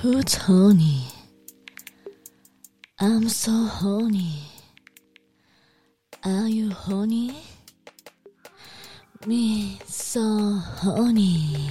[0.00, 1.04] Who's horny?
[2.98, 4.40] I'm so horny.
[6.24, 7.36] Are you horny?
[9.26, 10.22] Me so
[10.80, 11.68] horny.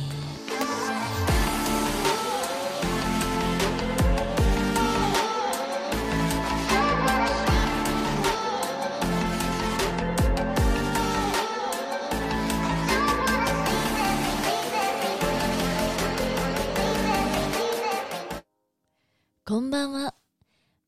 [19.49, 20.13] こんばんは。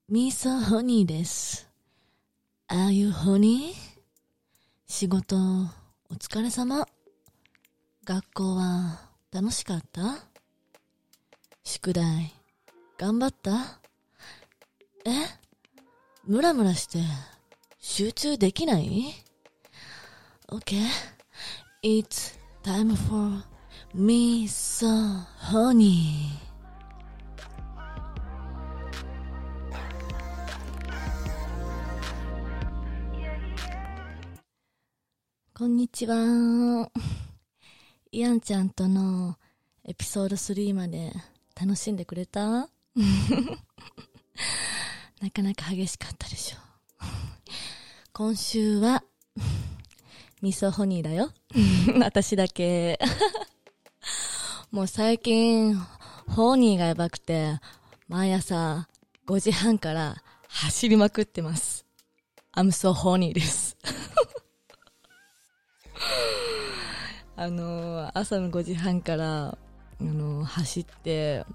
[0.07, 1.67] ミーソーホニーです。
[2.69, 3.73] Are you honey?
[4.85, 6.85] 仕事、お疲れ様。
[8.05, 8.99] 学校は
[9.31, 10.19] 楽しかった？
[11.63, 12.35] 宿題、
[12.99, 13.79] 頑張った？
[15.05, 15.09] え？
[16.27, 16.99] ムラムラして
[17.79, 19.11] 集中できない
[20.49, 20.85] ?Okay.
[21.81, 23.43] It's time for
[23.95, 24.85] me so
[25.51, 26.50] honey.
[35.61, 36.89] こんにちは。
[38.11, 39.37] イアンちゃんとの
[39.85, 41.13] エピソード3まで
[41.55, 42.41] 楽しんでくれた？
[45.21, 46.57] なかなか激しかったでしょ。
[48.11, 49.03] 今週は、
[50.41, 51.31] ミソホニーだよ。
[52.01, 52.97] 私だけ。
[54.71, 55.75] もう最近、
[56.27, 57.59] ホーニーがやばくて、
[58.07, 58.89] 毎朝
[59.27, 61.85] 5時半から走りまくってます。
[62.53, 63.77] I'm so horny です。
[67.35, 69.57] あの、朝の5時半から、あ
[69.99, 71.45] の、走って、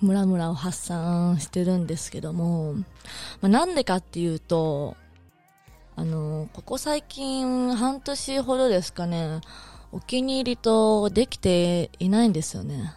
[0.00, 2.82] ムラムラを発散してるんですけども、ま
[3.42, 4.96] あ、なんでかっていうと、
[5.96, 9.40] あの、ここ最近半年ほどですかね、
[9.92, 12.92] お気に入りとできていないんですよね。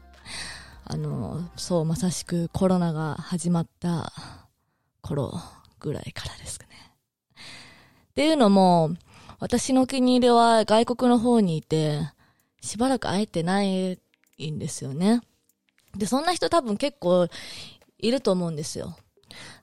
[0.84, 4.12] あの、そう、まさしくコロナが始まった
[5.00, 5.40] 頃
[5.80, 6.74] ぐらいからですかね。
[8.10, 8.90] っていうのも、
[9.38, 12.00] 私のお気に入りは外国の方にいて、
[12.60, 13.98] しばらく会えてない
[14.40, 15.20] んですよね。
[15.96, 17.28] で、そんな人多分結構
[17.98, 18.96] いると思うんですよ。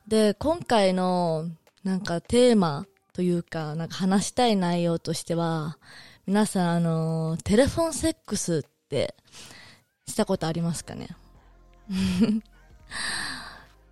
[0.08, 1.50] で、今回の
[1.84, 5.78] なんかテーマというか、なんか話したい内容としては、
[6.26, 9.16] 皆さんあの、テレフォンセックスって
[10.08, 11.10] したことありますかね？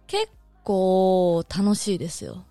[0.07, 0.29] 結
[0.63, 2.45] 構楽しいですよ。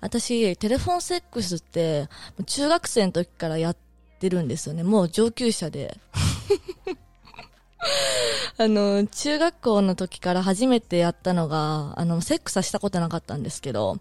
[0.00, 2.08] 私、テレフォンセックスって、
[2.46, 3.76] 中学生の時からやっ
[4.20, 4.82] てるんですよね。
[4.82, 5.98] もう上級者で。
[8.58, 13.98] あの、中学校の時から初めてやったのが、あの、セックスはしたことなかったんですけど、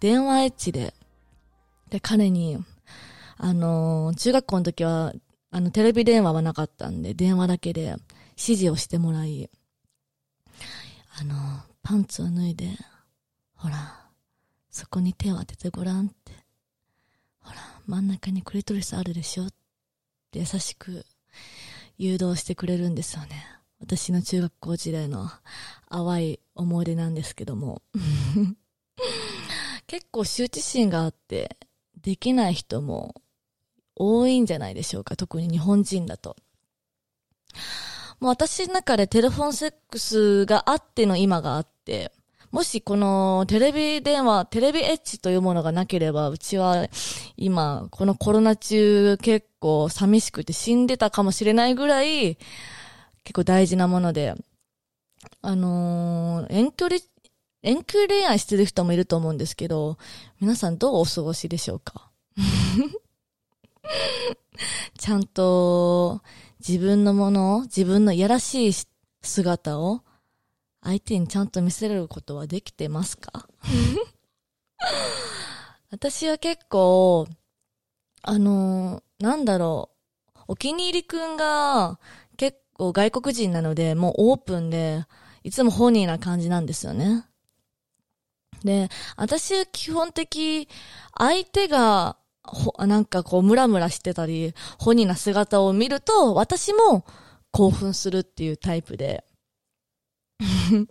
[0.00, 0.94] 電話エッチで、
[1.90, 2.58] で、彼に、
[3.36, 5.12] あの、中学校の時は、
[5.50, 7.96] あの、テレビ電話はなかったんで、電話だけで
[8.36, 9.48] 指示をしてもらい、
[11.18, 11.34] あの、
[11.82, 12.70] パンツを脱いで、
[13.54, 14.03] ほら、
[14.74, 16.32] そこに手を当ててごらんって。
[17.38, 19.50] ほら、真ん中にクリトリスあるでしょっ
[20.32, 21.06] て優しく
[21.96, 23.46] 誘導してくれるんですよね。
[23.78, 25.30] 私の中学校時代の
[25.88, 27.82] 淡い思い出なんですけども。
[29.86, 31.56] 結構羞恥心があって、
[32.02, 33.22] できない人も
[33.94, 35.14] 多いんじゃないでしょうか。
[35.14, 36.34] 特に日本人だと。
[38.18, 42.10] もう私の中でテレフォンセックスがあっての今があって、
[42.54, 46.86] もしこのテレビ電話、テレビエッジというものがなければ、うちは
[47.36, 52.36] 今、このコロナ中結構寂しくて死んでたかもしれないぐらい、
[53.24, 54.36] 結構大事なもので、
[55.42, 57.00] あのー遠距離、
[57.64, 59.98] 遠距離恋愛してる人もいると思うんですけど、
[60.40, 62.08] 皆さんどうお過ごしでしょうか？
[64.96, 66.22] ちゃんと
[66.60, 68.72] 自分のもの、自分のいやらしい
[69.22, 70.02] 姿を
[70.84, 73.48] 相手にちゃんと見せれることはできてますか？
[75.90, 77.26] 私は結構、
[78.22, 79.90] あのーなんだろ
[80.36, 81.98] う、お気に入りくんが
[82.36, 85.06] 結構外国人なので、もうオープンで、
[85.44, 87.24] いつもホニーな感じなんですよね。
[88.64, 90.68] で、私は基本的、
[91.16, 97.04] 相手が、ほ、なんかこう、ムラムラしてたり、ホニーな姿を見ると、私も
[97.52, 99.24] 興奮するっていうタイプで。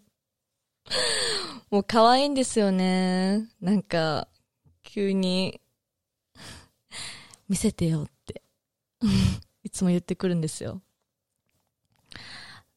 [1.69, 3.49] もう可愛いんですよね。
[3.59, 4.27] なんか、
[4.83, 5.61] 急に、
[7.49, 8.41] 見せてよって、
[9.63, 10.81] いつも言ってくるんですよ。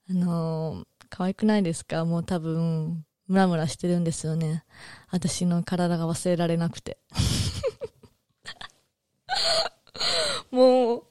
[0.09, 2.05] あのー可愛くないですか？
[2.05, 4.65] もう多分、ムラムラしてるんですよね。
[5.11, 6.99] 私の体が忘れられなくて。
[10.51, 11.06] もう、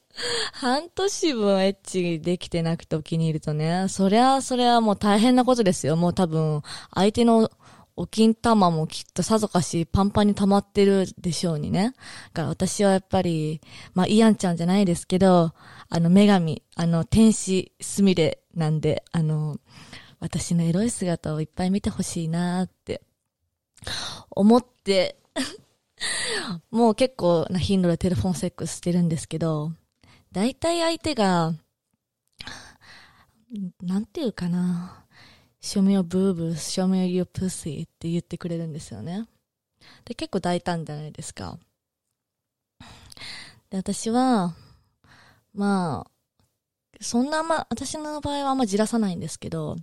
[0.53, 5.95] 半年分エッチできてなくてお気に入るとね、そりゃ、それはもう大変なことですよ。
[5.95, 6.61] もう多分、
[6.93, 7.51] 相手の
[7.97, 11.93] お金玉もきっとさぞかしパンパンに溜まってるでしょうにね。
[12.33, 13.61] だから私はやっぱり、
[13.93, 15.53] まあ、イアンちゃんじゃないですけど、
[15.89, 19.57] あの、女神、あの、天使すみれなんで、あの、
[20.19, 23.01] 私のエロい姿をいっぱい見てほしいなって、
[24.31, 25.17] 思って、
[26.71, 29.71] もう結構な頻度でテレフォンセックスしてるんですけど、
[30.35, 31.53] 大体相手が、
[33.81, 35.05] なんていうかな。
[35.61, 39.29] show me your boobs, show me your pussy って言ってくれるんですよね。
[40.03, 41.57] で、結構大胆じゃないですか。
[43.69, 44.53] で、私は、
[45.53, 46.11] まあ、
[46.99, 49.77] そんなま、私の場合はあんまじらさないんですけど、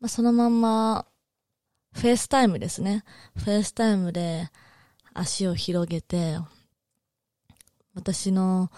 [0.00, 1.06] まあ、そのまんま、
[1.92, 3.04] FaceTime ですね。
[3.36, 4.50] FaceTime で
[5.14, 6.38] 足を広げて、
[7.94, 8.68] 私の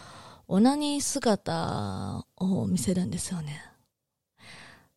[0.49, 3.63] オナニー姿を見せるんですよね。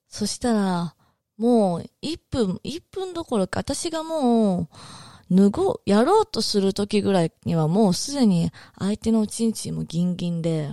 [0.07, 0.95] そしたら、
[1.37, 10.71] もう1分、1分どころか、私がもう、脱ごう、やろうとする時ぐらいにはもうすでに相手のおちんちんもギンギンで、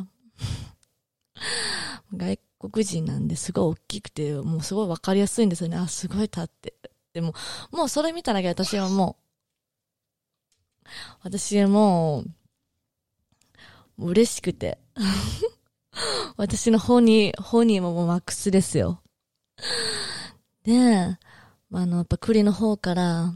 [2.16, 5.76] 外国人なんですごい大きくて、もうすごいわかりやすいんですよね。
[5.76, 6.74] あ、すごい立って。
[7.12, 7.34] でも、
[7.70, 9.16] もうそれ見ただけ私はも
[10.84, 10.88] う、
[11.22, 12.30] 私は、もう
[13.98, 14.78] 嬉しくて。
[16.36, 19.00] 私の方に、方にももうマックスですよ。
[20.64, 21.18] で、
[21.72, 23.34] あの、やっぱ栗の方から、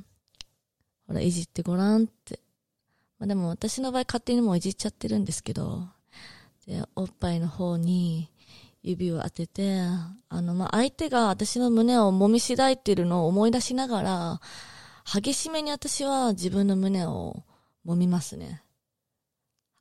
[1.06, 2.40] ほら、いじってごらんって。
[3.18, 5.88] まあでも私の場合勝手にもういじっちゃってるんですけど、
[6.66, 8.30] で、おっぱいの方に
[8.82, 9.80] 指を当てて、
[10.28, 14.40] あの、まあ相手が私の胸を揉みしだいてるのを思い出しながら、
[15.04, 17.42] 激しめに私は自分の胸を
[17.86, 18.62] 揉みますね。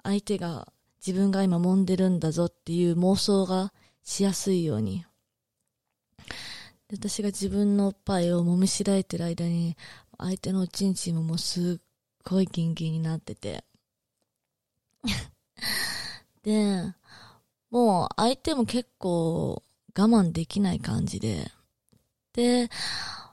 [0.08, 0.72] 相手が
[1.06, 3.74] 自分が今揉んでるんだぞっていう妄想が
[4.06, 5.06] しやすいように。
[6.90, 9.76] 私が自分のおっぱいを揉みしらえてる間に、
[10.18, 11.84] 相手のおちんちんももうすっ
[12.24, 13.66] ごいギンギンになってて。
[16.42, 16.94] で、
[17.70, 19.62] もう相手も結構
[19.94, 21.52] 我慢できない感じで。
[22.32, 22.70] で、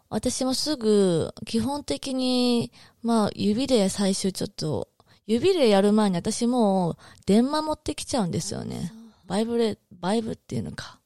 [0.08, 4.88] 私もすぐ、基本的に、まあ指で最初ちょっと、
[5.26, 8.92] 指でやる前に私もう電話持ってきちゃうんですよね。
[9.26, 11.00] バイブレ、バイブっていうのか。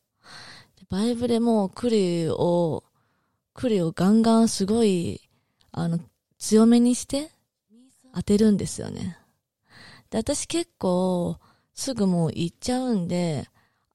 [0.91, 2.83] バイブでもう栗を、
[3.55, 5.21] 栗をガンガンすごい、
[5.71, 6.01] あの、
[6.39, 7.31] 強めにして
[8.15, 9.19] 当てるんですよね。
[10.11, 11.37] で、私結構、
[11.75, 13.49] すぐもう行っちゃうんで、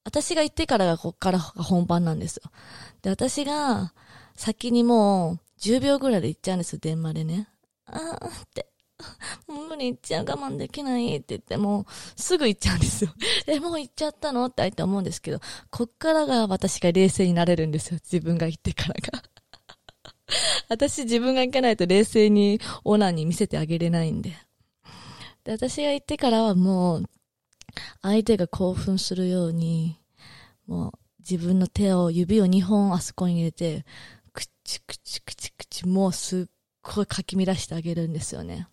[0.04, 2.50] 私が行ってからがこっからが本番なんですよ。
[3.02, 3.92] で、私が
[4.36, 7.48] 先にもう10秒ぐらいで行っちゃうんですよ、電話でね。
[7.86, 8.73] あーって。
[9.48, 11.86] もう無理行っちゃう、我慢できないって言って、もう
[12.20, 13.14] すぐ行っちゃうんですよ。
[13.46, 17.98] え、もう行っちゃったのって相手思うんですけど、こっからが私が冷静になれるんですよ。
[18.02, 19.22] 自分が行ってからが。
[20.68, 24.30] 私自分が行かないと冷静にオーナーに見せてあげれないんで。
[25.44, 27.04] で、私が行ってからはもう、
[28.02, 30.00] 相手が興奮するように、
[30.66, 33.84] もう自分の手を、指を2本あそこに入れて、
[34.32, 36.44] くちくちくちくち、もうすっ
[36.82, 38.68] ごいかき乱してあげるんですよね。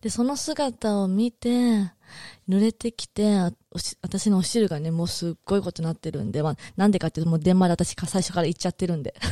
[0.00, 1.92] で、その姿を見て、
[2.48, 3.36] 濡れてきて、
[4.02, 9.14] 私のお汁がね、もうすっごいことになってるんで、まあ、なんでかっていうと、もう電話で私最初から行っちゃってるんで。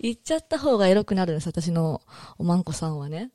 [0.00, 2.02] 行っちゃった方がエロくなるんです、私の
[2.38, 3.32] おまんこさんはね。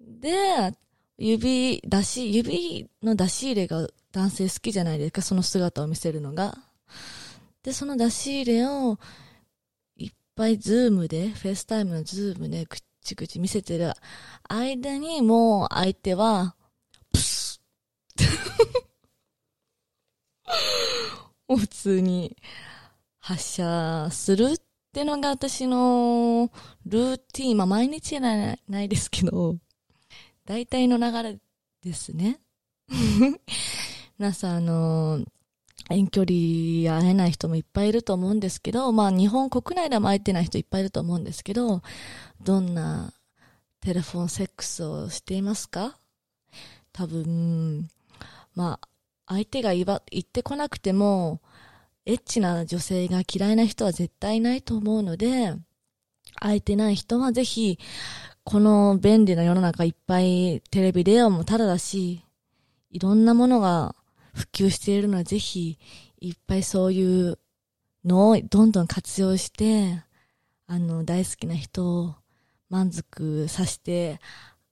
[0.00, 0.74] で、
[1.18, 6.58] 指、出し、指の出し入れが男性好きじゃないですか、その姿を見せるのが。
[7.62, 8.98] で、その出し入れを、
[9.96, 12.66] いっぱいズームで、 FaceTime のズームで、
[13.04, 13.92] ちくち見せてる
[14.48, 16.56] 間にもう相手は、
[17.12, 17.60] プス
[21.46, 22.36] 普通に
[23.20, 24.58] 発射するっ
[24.92, 26.50] てのが私の
[26.86, 27.58] ルーティン。
[27.58, 29.56] まあ毎日じゃないないですけど、
[30.46, 31.38] 大体の流れ
[31.82, 32.40] ですね。
[34.18, 35.26] 皆さん、あのー、
[35.90, 41.82] 遠距離会えない人もいっぱいいると思うんですけど、まあ日本国内でも会えてない人いっぱいいると思うんですけど、
[42.42, 43.12] どんな
[43.80, 45.98] テレフォンセックスをしていますか？
[46.92, 47.88] 多分、
[48.54, 48.88] まあ、
[49.26, 51.40] 相手が言ってこなくても、
[52.06, 55.54] エッチな女性が嫌いな人は絶対いないと思うので、
[56.40, 57.78] 会えてない人はぜひ、
[58.44, 62.22] この便利な世の中いっぱいテレビ電話もただだし、
[62.90, 63.96] いろんなものが
[64.34, 65.78] 普及しているので、ぜひ、
[66.20, 67.38] いっぱいそういう
[68.04, 70.02] のをどんどん活用して、
[70.66, 72.14] あの、大好きな人を
[72.68, 74.20] 満足させて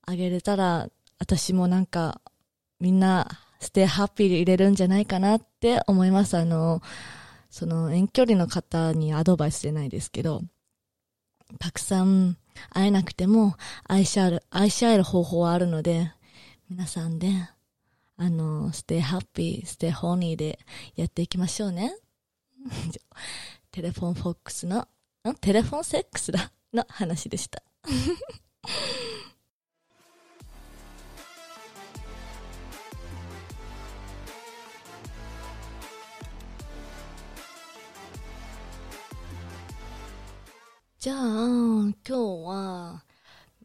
[0.02, 0.88] あげれたら、
[1.18, 2.20] 私もなんか、
[2.80, 3.28] みんな、
[3.60, 6.36] stay happy でいれるんじゃないかなって思います。
[6.36, 6.82] あの、
[7.48, 10.42] その遠距離の方にアドバイスじゃないですけど、
[11.60, 12.36] たくさん
[12.70, 16.10] 会えなくても愛し合える、愛し合える方法はあるので、
[16.68, 17.28] 皆さんで、
[18.16, 20.58] あの、 stay happy、stay horny で
[20.94, 21.96] やっていきましょうね。
[23.72, 24.86] テレフォンセックスの、
[25.28, 25.34] ん？
[25.40, 27.62] テレフォンセックスだの話でした。
[40.98, 43.04] じゃあ、今日は、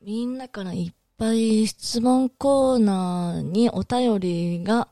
[0.01, 4.88] みんなからいっぱい質問コーナーにお便りが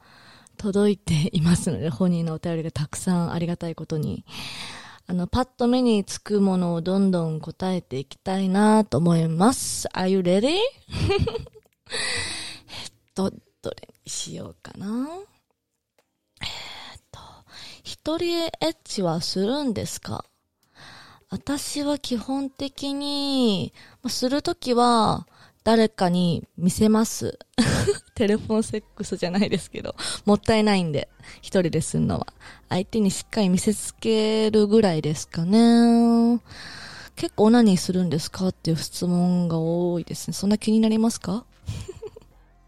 [0.57, 4.25] 届いていますので、本人のお便りがたくさんありがたいことに。
[5.07, 9.87] あの、パッと目につくものをどんどん答えていきたいなと思います。
[9.89, 10.47] Are you ready?
[10.47, 10.61] えっ
[13.13, 13.29] と、
[13.61, 15.07] どれにしようかな。
[16.41, 16.47] えっ
[17.11, 17.19] と、
[17.83, 20.25] 一人エッチはするんですか？
[21.29, 23.73] 私は基本的に、
[24.07, 25.27] するときは、
[25.65, 27.39] 誰かに見せます。
[28.13, 31.09] テレフォンセックスじゃないですけど、もったいないんで、
[31.41, 32.27] 一人ですんのは。
[32.69, 36.39] 相手にしっかり見せつけるぐらいですかね。
[37.15, 40.33] 結構何するんですかっていう質問が多いですね。
[40.35, 41.45] そんな気になりますか？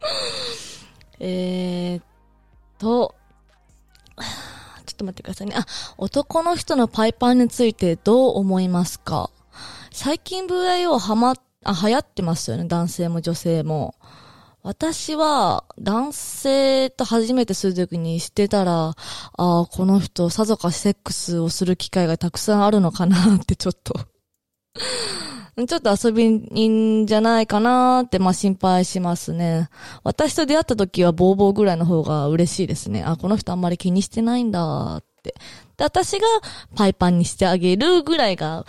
[1.19, 2.03] えーっ
[2.79, 3.13] と、
[4.87, 5.53] ちょっと待ってくださいね。
[5.55, 5.67] あ、
[5.99, 9.29] 男の人のパイパンについてどう思いますか？
[9.91, 12.65] 最近 VIO はま、あ、流行ってますよね。
[12.65, 13.95] 男性も女性も。
[14.63, 18.95] 私は男性と初めてするときにしてたら、あ
[19.37, 23.93] あ、この人さぞかセックスをする機会がたくさんあるのかなってちょっと
[25.65, 29.69] ちょっと遊びんじゃないかなって、まあ心配しますね。
[30.03, 33.03] 私と出会った時はボーボーぐらいの方が嬉しいですね。
[33.03, 35.33] あ、この人あんまり気にしてないんだって。
[35.77, 36.27] で、私が
[36.75, 38.65] パイパンにしてあげるぐらいが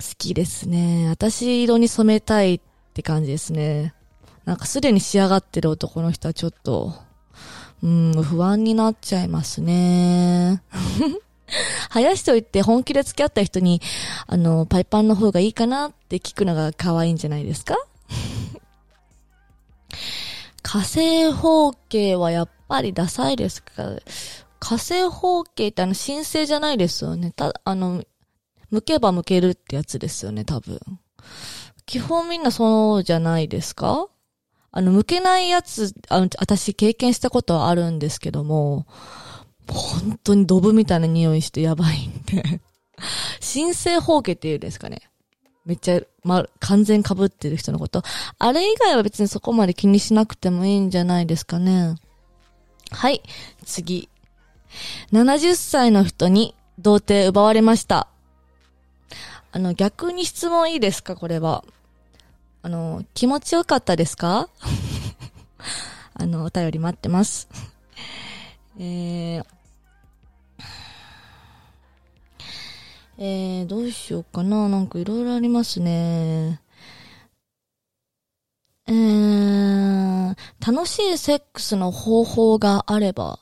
[0.00, 1.08] 好きですね。
[1.08, 2.60] 私色に染めたいっ
[2.94, 3.94] て感じですね。
[4.44, 6.94] なんかすでに仕上がってる男の人はちょっと、
[7.82, 10.62] うん、不安になっちゃいますね。
[11.90, 13.80] 生やしといて本気で付き合った人に、
[14.26, 17.76] あの、パイパンの方がいいかなって聞くのが可愛いんじゃないですか？
[20.62, 23.96] 火星方形はやっぱりダサいですか？
[24.60, 27.30] 火星方形ってあの神聖じゃないですよね。
[27.32, 28.04] た、あの、
[28.70, 30.80] 向けば向けるってやつですよね、多分。
[31.86, 34.08] 基本みんなそうじゃないですか？
[34.70, 38.86] あの、向けないやつ、あの、私経験したことはあるんですけども、
[39.66, 42.60] 本当にドブみたいな匂いしてやばいんで
[43.40, 45.02] 新生包茎っていうんですかね。
[45.64, 48.02] めっちゃ、ま、完全被ってる人のこと。
[48.38, 51.96] あれ以外は別にそこまで気にしなくてもいいんじゃないですかね。
[52.90, 53.22] はい、
[53.64, 54.08] 次。
[55.12, 58.08] 70歳の人に童貞奪われました。
[59.50, 61.16] あの、逆に質問いいですか？
[61.16, 61.64] これは。
[62.62, 64.48] あの、気持ちよかったですか？
[66.14, 67.48] あの、お便り待ってます。
[68.78, 69.44] えー、
[73.16, 74.68] えー、どうしようかな？
[74.68, 76.60] なんかいろいろありますね。
[78.86, 83.38] えー、楽しいセックスの方法があれば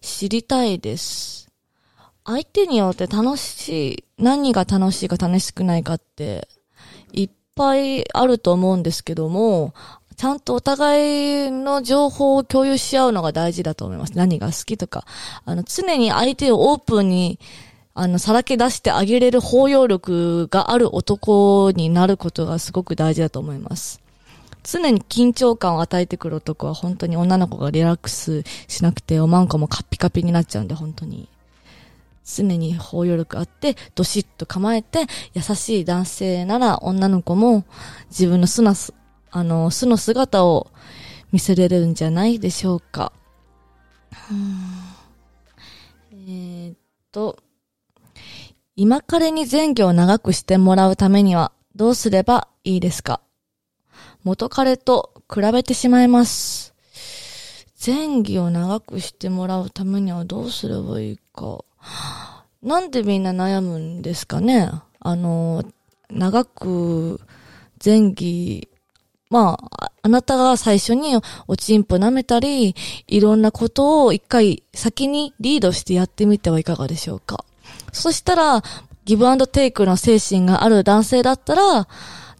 [0.00, 1.43] 知りたいです。
[2.24, 6.48] 相手によって楽しい、何が楽しいか楽しくないかって
[7.12, 9.74] いっぱいあると思うんですけども、
[10.16, 14.16] ちゃんとお互いの情報を共有し合うのが大事だと思います。
[14.16, 15.04] 何が好きとか。
[15.44, 17.38] あの、常に相手をオープンに
[17.96, 24.00] あの、さらけ出してあげれる包容力がある男になることがすごく大事だと思います。
[24.64, 31.28] 常に緊張感を与えてくる男は本当に女の子がリラックスしなくておまんこもカピカピになっちゃうんで本当に。
[32.24, 37.64] 常に包容力あって、どしっと構えて、優しい男性なら女の子も
[38.10, 38.74] 自分の素な、
[39.30, 40.70] あの、素の姿を
[41.32, 43.12] 見せれるんじゃないでしょうか。
[46.12, 46.76] えー、っ
[47.12, 47.36] と、
[48.76, 53.20] 今彼に前業を長くしてもらうためにはどうすればいいですか？
[54.24, 56.74] 元彼と比べてしまいます。
[57.84, 61.64] 前儀を長くしてもらうためにはどうすればいいか。
[62.64, 64.70] なんでみんな悩むんですかね？
[64.98, 65.64] あの、
[66.10, 67.20] 長く
[67.84, 68.68] 前儀、
[69.28, 72.74] まあ、あなたが最初におちんぽ舐めたり、
[73.06, 77.44] いろんなことを一回先にリードしてやってみてはいかがでしょうか？
[77.92, 78.62] そしたら、
[79.04, 81.86] ギブアンドテイクの精神がある男性だったら、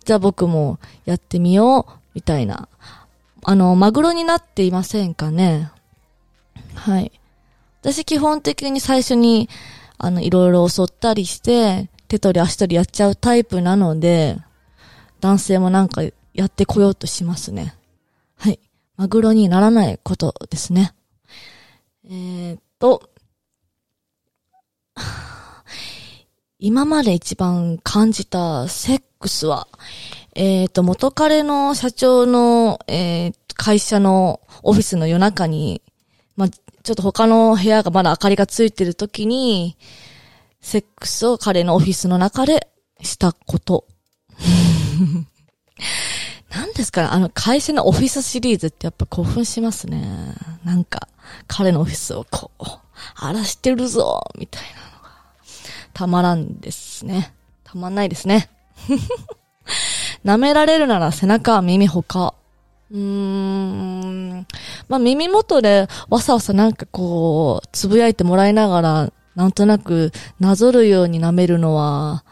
[0.04, 2.68] じゃあ僕もやってみよう、みたいな。
[3.42, 5.70] あの、マグロになっていませんかね？
[6.74, 7.12] はい。
[7.82, 9.50] 私基本的に最初に、
[9.98, 14.38] あの、いろいろ襲ったりして、手取り足取りやっちゃうタイプなので、
[15.20, 17.74] 男性もなんかやってこようとしますね。
[18.36, 18.60] はい。
[18.96, 20.94] マグロにならないことですね。
[22.04, 23.10] えー、っと、
[26.58, 29.68] 今まで一番感じたセックスは、
[30.34, 35.82] えっ、と、元彼の社長の、えー、会社のオフィスの夜中に、
[36.36, 39.76] まあ、ちょっと他の部屋がまだ明かりがついてる時に、
[40.60, 42.68] セックスを彼のオフィスの中で
[43.02, 43.86] したこと。
[46.50, 50.34] 何ですかあの、会社のオフィスシリーズってやっぱ興奮しますね。
[50.64, 51.08] なんか、
[51.46, 52.64] 彼のオフィスをこう、
[53.16, 55.10] 荒らしてるぞみたいなのが、
[55.92, 57.34] たまらんですね。
[57.64, 58.48] たまんないですね。
[60.24, 62.34] 舐められるなら背中、耳、他。
[62.94, 64.46] うーん。
[64.88, 72.24] まあ、耳元でわさわさなんかこう、つぶやいてもらいながら、なんとなくなぞるように舐めるのは、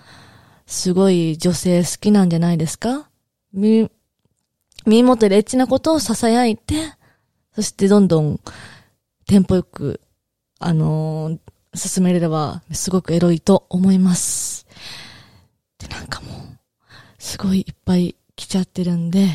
[0.66, 3.10] すごい女性好きなんじゃないですか？
[3.52, 3.90] 耳、
[4.86, 6.74] 耳元でエッチなことを囁いて、
[7.54, 8.40] そしてどんどん
[9.26, 10.00] テンポよく、
[10.60, 14.66] あのー、進めれればすごくエロいと思います。
[15.78, 16.58] で、なんかもう、
[17.18, 19.26] すごいいっぱい来ちゃってるんで、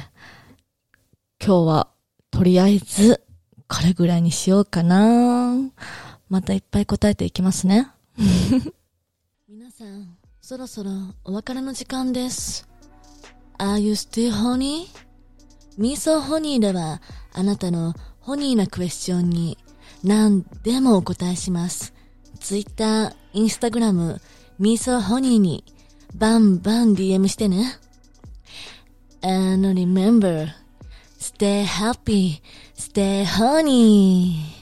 [1.39, 1.88] 今日は
[2.32, 3.24] とりあえず
[3.67, 5.56] これぐらいにしようかな。
[6.29, 7.89] またいっぱい答えていきますね。
[9.48, 10.91] 皆さん、そろそろ
[11.24, 12.67] お別れの時間です。
[13.60, 14.88] Are you still honey?
[15.77, 17.01] ミーソーホニーでは
[17.34, 19.58] あなたのホニーなクエスチョンに
[20.03, 21.94] 何でもお答えします。
[22.39, 24.20] Twitter、Instagram、
[24.60, 25.63] ミーソーホニーに
[26.15, 27.79] バンバン DM してね。
[29.22, 30.50] And remember,
[31.17, 32.41] stay happy,
[32.74, 34.57] stay honey.